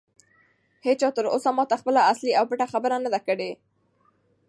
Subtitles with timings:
[0.85, 3.51] هیچا تر اوسه ماته خپله اصلي او پټه خبره نه ده کړې.